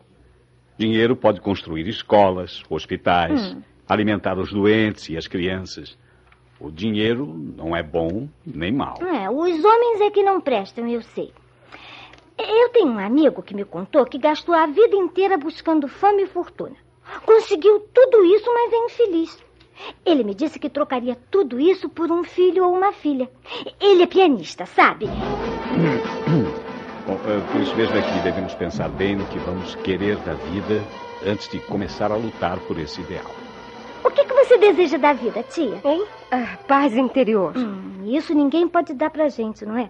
Dinheiro 0.79 1.17
pode 1.17 1.41
construir 1.41 1.89
escolas, 1.89 2.63
hospitais, 2.71 3.55
Hum. 3.55 3.63
alimentar 3.89 4.39
os 4.39 4.53
doentes 4.53 5.09
e 5.09 5.17
as 5.17 5.27
crianças. 5.27 6.01
O 6.63 6.71
dinheiro 6.71 7.27
não 7.27 7.75
é 7.75 7.83
bom 7.83 8.29
nem 8.47 8.71
mal. 8.71 8.95
É, 9.03 9.29
os 9.29 9.65
homens 9.65 10.01
é 10.01 10.11
que 10.11 10.23
não 10.23 10.41
prestam, 10.41 10.87
eu 10.87 11.03
sei. 11.03 11.33
Eu 12.39 12.69
tenho 12.69 12.87
um 12.87 13.01
amigo 13.01 13.43
que 13.43 13.53
me 13.53 13.65
contou 13.65 14.07
que 14.07 14.17
gastou 14.17 14.55
a 14.55 14.67
vida 14.67 14.95
inteira 14.95 15.37
buscando 15.37 15.89
fama 15.89 16.21
e 16.21 16.27
fortuna. 16.27 16.77
Conseguiu 17.27 17.81
tudo 17.93 18.25
isso, 18.25 18.49
mas 18.55 18.73
é 18.73 18.77
infeliz. 18.77 19.45
Ele 20.07 20.23
me 20.23 20.37
disse 20.37 20.61
que 20.61 20.71
trocaria 20.71 21.19
tudo 21.33 21.59
isso 21.59 21.89
por 21.89 22.13
um 22.13 22.23
filho 22.23 22.65
ou 22.65 22.73
uma 22.77 22.93
filha. 22.93 23.29
Ele 23.81 24.05
é 24.05 24.07
pianista, 24.07 24.65
sabe? 24.65 25.07
Bom, 27.05 27.19
eh, 27.27 27.41
por 27.51 27.61
isso 27.61 27.75
mesmo 27.75 27.97
é 27.97 28.03
que 28.03 28.21
devemos 28.23 28.55
pensar 28.55 28.89
bem 28.89 29.17
no 29.17 29.27
que 29.27 29.39
vamos 29.41 29.75
querer 29.75 30.17
da 30.19 30.35
vida 30.35 30.85
antes 31.27 31.49
de 31.49 31.59
começar 31.59 32.13
a 32.13 32.17
lutar 32.17 32.61
por 32.61 32.79
esse 32.79 33.01
ideal. 33.01 33.42
O 34.13 34.15
que, 34.15 34.27
que 34.27 34.35
você 34.35 34.59
deseja 34.59 34.99
da 34.99 35.15
vida, 35.15 35.43
tia? 35.43 35.81
Hein? 35.83 36.05
Ah, 36.31 36.59
paz 36.69 36.95
interior. 36.95 37.57
Hum, 37.57 38.03
isso 38.05 38.35
ninguém 38.35 38.69
pode 38.69 38.93
dar 38.93 39.09
pra 39.09 39.31
gente, 39.31 39.65
não 39.65 39.79
é? 39.79 39.89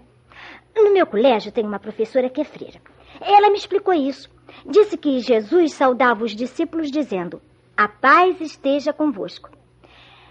No 0.77 0.93
meu 0.93 1.05
colégio 1.09 1.51
tem 1.51 1.67
uma 1.67 1.81
professora 1.81 2.31
que 2.31 2.41
é 2.41 2.45
freira. 2.45 2.81
Ela 3.21 3.51
me 3.51 3.57
explicou 3.57 3.93
isso. 3.93 4.31
Disse 4.65 4.97
que 4.97 5.19
Jesus 5.19 5.75
saudava 5.75 6.23
os 6.23 6.37
discípulos 6.37 6.89
dizendo: 6.89 7.43
A 7.77 7.89
paz 7.89 8.41
esteja 8.41 8.93
convosco. 8.93 9.51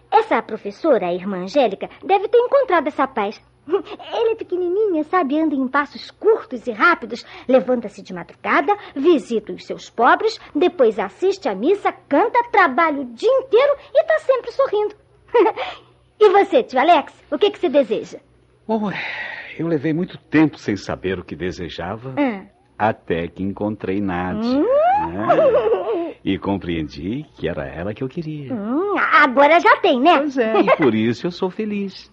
Essa 0.10 0.42
professora, 0.42 1.08
a 1.08 1.14
irmã 1.14 1.40
Angélica, 1.40 1.90
deve 2.02 2.30
ter 2.30 2.38
encontrado 2.38 2.88
essa 2.88 3.06
paz. 3.06 3.42
Ela 3.68 4.32
é 4.32 4.36
pequenininha, 4.36 5.04
sabe? 5.04 5.40
Anda 5.40 5.56
em 5.56 5.68
passos 5.68 6.10
curtos 6.12 6.66
e 6.68 6.72
rápidos, 6.72 7.26
levanta-se 7.48 8.02
de 8.02 8.14
madrugada, 8.14 8.76
visita 8.96 9.54
os 9.54 9.66
seus 9.66 9.90
pobres, 9.90 10.40
depois 10.56 10.98
assiste 10.98 11.48
à 11.48 11.56
missa, 11.56 11.92
canta, 11.92 12.44
trabalha 12.52 13.02
o 13.02 13.06
dia 13.06 13.30
inteiro 13.30 13.74
e 13.94 14.04
tá 14.04 14.20
sempre 14.20 14.52
sorrindo. 14.52 14.96
e 16.20 16.30
você, 16.30 16.64
tio 16.64 16.80
Alex, 16.80 17.14
o 17.32 17.38
que, 17.38 17.52
que 17.52 17.60
você 17.60 17.70
deseja? 17.70 18.20
Bom, 18.68 18.92
eu 19.58 19.68
levei 19.68 19.94
muito 19.94 20.18
tempo 20.18 20.58
sem 20.58 20.76
saber 20.76 21.20
o 21.20 21.24
que 21.24 21.36
desejava, 21.36 22.16
Ah. 22.18 22.46
até 22.78 23.28
que 23.28 23.44
encontrei 23.44 24.02
Nádia. 24.02 24.58
Hum. 24.60 24.66
né? 25.12 26.12
E 26.24 26.38
compreendi 26.38 27.26
que 27.36 27.48
era 27.50 27.66
ela 27.68 27.96
que 27.96 28.04
eu 28.04 28.08
queria. 28.08 28.54
Hum, 28.54 28.96
agora 29.24 29.60
já 29.60 29.78
tem, 29.78 30.00
né? 30.00 30.20
Pois 30.20 30.38
é, 30.38 30.60
e 30.62 30.76
por 30.78 30.94
isso 30.94 31.26
eu 31.26 31.32
sou 31.32 31.50
feliz. 31.50 32.12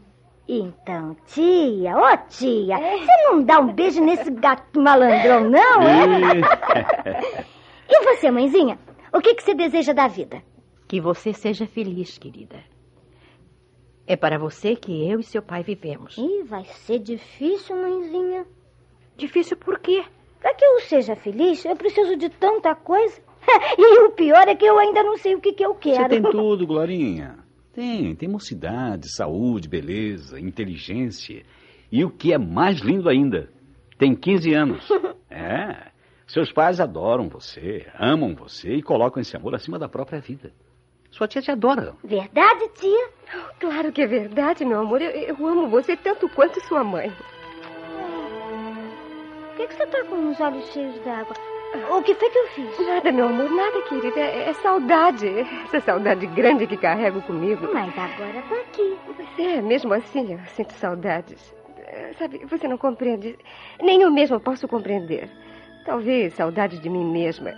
Então, 0.48 1.14
tia, 1.26 1.94
ô 1.94 2.16
tia, 2.26 2.78
você 2.78 3.22
não 3.24 3.42
dá 3.42 3.60
um 3.60 3.70
beijo 3.70 4.02
nesse 4.02 4.30
gato 4.30 4.80
malandrão, 4.80 5.50
não, 5.50 5.82
é? 5.82 7.44
E 7.90 8.04
você, 8.04 8.30
mãezinha? 8.30 8.78
O 9.12 9.20
que, 9.20 9.34
que 9.34 9.42
você 9.42 9.54
deseja 9.54 9.92
da 9.92 10.08
vida? 10.08 10.42
Que 10.86 11.00
você 11.00 11.32
seja 11.32 11.66
feliz, 11.66 12.16
querida. 12.18 12.62
É 14.06 14.16
para 14.16 14.38
você 14.38 14.74
que 14.74 15.06
eu 15.06 15.20
e 15.20 15.22
seu 15.22 15.42
pai 15.42 15.62
vivemos. 15.62 16.16
Ih, 16.16 16.42
vai 16.44 16.64
ser 16.64 16.98
difícil, 16.98 17.76
mãezinha. 17.76 18.46
Difícil 19.16 19.56
por 19.56 19.78
quê? 19.78 20.02
Para 20.40 20.54
que 20.54 20.64
eu 20.64 20.80
seja 20.80 21.16
feliz, 21.16 21.64
eu 21.64 21.76
preciso 21.76 22.16
de 22.16 22.30
tanta 22.30 22.74
coisa. 22.74 23.20
e 23.76 23.98
o 24.00 24.10
pior 24.12 24.48
é 24.48 24.54
que 24.54 24.64
eu 24.64 24.78
ainda 24.78 25.02
não 25.02 25.16
sei 25.18 25.34
o 25.34 25.40
que, 25.40 25.52
que 25.52 25.64
eu 25.64 25.74
quero. 25.74 26.02
Você 26.02 26.08
tem 26.08 26.22
tudo, 26.22 26.66
Glorinha. 26.66 27.37
Tem, 27.78 28.12
tem 28.16 28.28
mocidade, 28.28 29.08
saúde, 29.08 29.68
beleza, 29.68 30.40
inteligência. 30.40 31.44
E 31.92 32.04
o 32.04 32.10
que 32.10 32.32
é 32.32 32.36
mais 32.36 32.80
lindo 32.80 33.08
ainda, 33.08 33.48
tem 33.96 34.16
15 34.16 34.52
anos. 34.52 34.88
É. 35.30 35.92
Seus 36.26 36.50
pais 36.50 36.80
adoram 36.80 37.28
você, 37.28 37.86
amam 37.94 38.34
você 38.34 38.76
e 38.76 38.82
colocam 38.82 39.20
esse 39.20 39.36
amor 39.36 39.54
acima 39.54 39.78
da 39.78 39.88
própria 39.88 40.20
vida. 40.20 40.52
Sua 41.10 41.28
tia 41.28 41.42
te 41.42 41.50
adora. 41.50 41.94
Verdade, 42.02 42.68
tia? 42.74 43.10
Claro 43.60 43.92
que 43.92 44.00
é 44.00 44.06
verdade, 44.06 44.64
meu 44.64 44.80
amor. 44.80 45.02
Eu, 45.02 45.10
eu 45.10 45.46
amo 45.46 45.68
você 45.68 45.96
tanto 45.96 46.28
quanto 46.30 46.60
sua 46.66 46.82
mãe. 46.82 47.12
Por 49.48 49.56
que, 49.58 49.66
que 49.68 49.74
você 49.74 49.86
tá 49.86 50.04
com 50.06 50.30
os 50.30 50.40
olhos 50.40 50.66
cheios 50.72 50.98
d'água? 51.04 51.36
O 51.90 52.02
que 52.02 52.14
foi 52.14 52.30
que 52.30 52.38
eu 52.38 52.46
fiz? 52.48 52.86
Nada, 52.86 53.12
meu 53.12 53.26
amor, 53.26 53.50
nada, 53.50 53.82
querida. 53.82 54.20
É, 54.20 54.48
é 54.48 54.52
saudade. 54.54 55.28
Essa 55.64 55.80
saudade 55.80 56.26
grande 56.26 56.66
que 56.66 56.76
carrego 56.76 57.20
comigo. 57.22 57.68
Mas 57.72 57.92
agora 57.96 58.42
tá 58.48 58.54
aqui. 58.56 58.96
Pois 59.04 59.38
é, 59.38 59.60
mesmo 59.60 59.92
assim 59.92 60.32
eu 60.32 60.38
sinto 60.54 60.72
saudades. 60.74 61.54
Sabe, 62.18 62.44
você 62.46 62.66
não 62.68 62.76
compreende. 62.78 63.38
Nem 63.82 64.02
eu 64.02 64.10
mesma 64.10 64.38
posso 64.40 64.66
compreender. 64.68 65.28
Talvez 65.84 66.34
saudade 66.34 66.78
de 66.78 66.88
mim 66.90 67.04
mesma. 67.04 67.50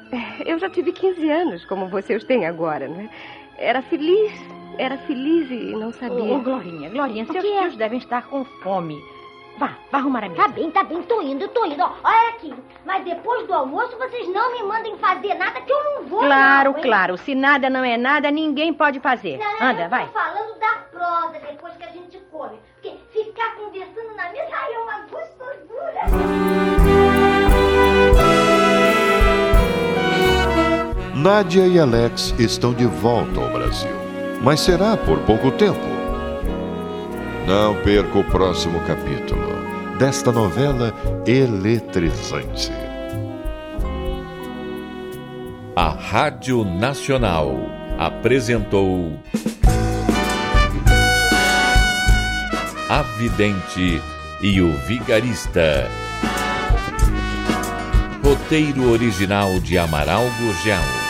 Eu 0.47 0.59
já 0.59 0.71
tive 0.71 0.93
15 0.93 1.29
anos, 1.31 1.65
como 1.67 1.89
você 1.89 2.15
os 2.15 2.25
tem 2.25 2.47
agora, 2.47 2.87
não 2.89 3.01
é? 3.01 3.11
Era 3.59 3.83
feliz, 3.83 4.33
era 4.79 4.97
feliz 4.99 5.51
e 5.51 5.73
não 5.77 5.93
sabia. 5.93 6.33
Ô, 6.35 6.41
Glorinha, 6.41 6.89
Glorinha, 6.91 7.25
O 7.25 7.33
seus 7.33 7.45
que 7.45 7.51
é? 7.53 7.59
filhos 7.61 7.77
devem 7.77 7.99
estar 7.99 8.23
com 8.29 8.45
fome. 8.63 8.97
Vá, 9.59 9.77
vá 9.91 9.99
arrumar 9.99 10.25
a 10.25 10.29
mesa. 10.29 10.43
Tá 10.43 10.49
bem, 10.49 10.71
tá 10.71 10.83
bem, 10.85 11.03
tô 11.03 11.21
indo, 11.21 11.47
tô 11.49 11.65
indo. 11.67 11.83
Olha 11.83 12.29
aqui. 12.31 12.55
Mas 12.85 13.05
depois 13.05 13.47
do 13.47 13.53
almoço 13.53 13.97
vocês 13.99 14.27
não 14.29 14.53
me 14.53 14.63
mandem 14.63 14.97
fazer 14.99 15.35
nada 15.35 15.61
que 15.61 15.73
eu 15.73 15.85
não 15.85 16.03
vou. 16.05 16.21
Claro, 16.21 16.73
não, 16.73 16.81
claro. 16.81 17.19
Se 17.19 17.35
nada 17.35 17.69
não 17.69 17.85
é 17.85 17.97
nada, 17.97 18.31
ninguém 18.31 18.73
pode 18.73 19.01
fazer. 19.01 19.39
Não, 19.39 19.59
não, 19.59 19.67
Anda, 19.67 19.83
eu 19.83 19.89
vai. 19.91 20.07
tô 20.07 20.13
falando 20.13 20.59
da 20.59 20.73
prosa 20.91 21.39
depois 21.47 21.77
que 21.77 21.85
a 21.85 21.91
gente 21.91 22.19
come. 22.31 22.59
Porque 22.81 22.97
ficar 23.13 23.55
conversando 23.57 24.17
na 24.17 24.31
mesa 24.31 24.51
ai, 24.53 24.73
é 24.73 24.79
uma 24.79 25.01
gostosura. 25.01 26.01
Nádia 31.15 31.67
e 31.67 31.79
Alex 31.79 32.35
estão 32.39 32.73
de 32.73 32.87
volta 32.87 33.41
ao 33.41 33.51
Brasil. 33.51 33.91
Mas 34.43 34.61
será 34.61 34.97
por 34.97 35.19
pouco 35.21 35.51
tempo. 35.51 35.79
Não 37.47 37.75
perca 37.83 38.19
o 38.19 38.25
próximo 38.25 38.81
capítulo 38.87 39.40
desta 40.01 40.33
novela 40.33 40.95
eletrizante. 41.27 42.73
A 45.77 45.91
Rádio 45.91 46.65
Nacional 46.65 47.55
apresentou 47.99 49.21
A 52.89 53.03
Vidente 53.19 54.01
e 54.41 54.63
o 54.63 54.73
Vigarista. 54.87 55.87
Roteiro 58.25 58.91
original 58.91 59.61
de 59.61 59.77
Amaral 59.77 60.25
Gurgel. 60.41 61.10